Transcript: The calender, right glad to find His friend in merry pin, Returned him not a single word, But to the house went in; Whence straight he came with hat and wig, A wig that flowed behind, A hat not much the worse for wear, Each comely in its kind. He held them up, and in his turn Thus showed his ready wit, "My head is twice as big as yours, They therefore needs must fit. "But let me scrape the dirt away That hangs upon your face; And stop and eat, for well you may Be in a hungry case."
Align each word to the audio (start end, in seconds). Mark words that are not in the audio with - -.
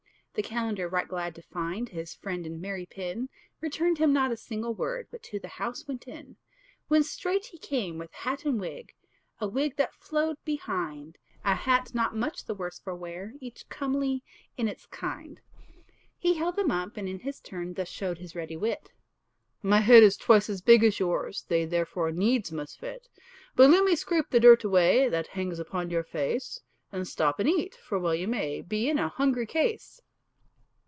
The 0.33 0.41
calender, 0.41 0.87
right 0.87 1.09
glad 1.09 1.35
to 1.35 1.41
find 1.41 1.89
His 1.89 2.13
friend 2.15 2.45
in 2.47 2.61
merry 2.61 2.85
pin, 2.85 3.27
Returned 3.59 3.97
him 3.97 4.13
not 4.13 4.31
a 4.31 4.37
single 4.37 4.73
word, 4.73 5.09
But 5.11 5.23
to 5.23 5.39
the 5.39 5.49
house 5.49 5.85
went 5.89 6.07
in; 6.07 6.37
Whence 6.87 7.11
straight 7.11 7.47
he 7.47 7.57
came 7.57 7.97
with 7.97 8.13
hat 8.13 8.45
and 8.45 8.57
wig, 8.57 8.93
A 9.41 9.47
wig 9.49 9.75
that 9.75 9.93
flowed 9.93 10.37
behind, 10.45 11.17
A 11.43 11.53
hat 11.53 11.93
not 11.93 12.15
much 12.15 12.45
the 12.45 12.53
worse 12.53 12.79
for 12.79 12.95
wear, 12.95 13.33
Each 13.41 13.67
comely 13.67 14.23
in 14.55 14.69
its 14.69 14.85
kind. 14.85 15.41
He 16.17 16.35
held 16.35 16.55
them 16.55 16.71
up, 16.71 16.95
and 16.95 17.09
in 17.09 17.19
his 17.19 17.41
turn 17.41 17.73
Thus 17.73 17.89
showed 17.89 18.19
his 18.19 18.33
ready 18.33 18.55
wit, 18.55 18.89
"My 19.61 19.81
head 19.81 20.01
is 20.01 20.15
twice 20.15 20.49
as 20.49 20.61
big 20.61 20.81
as 20.85 20.97
yours, 20.97 21.43
They 21.49 21.65
therefore 21.65 22.09
needs 22.13 22.53
must 22.53 22.79
fit. 22.79 23.09
"But 23.57 23.69
let 23.69 23.83
me 23.83 23.97
scrape 23.97 24.29
the 24.29 24.39
dirt 24.39 24.63
away 24.63 25.09
That 25.09 25.27
hangs 25.27 25.59
upon 25.59 25.89
your 25.89 26.05
face; 26.05 26.61
And 26.89 27.05
stop 27.05 27.41
and 27.41 27.49
eat, 27.49 27.75
for 27.75 27.99
well 27.99 28.15
you 28.15 28.29
may 28.29 28.61
Be 28.61 28.87
in 28.87 28.97
a 28.97 29.09
hungry 29.09 29.45
case." 29.45 29.99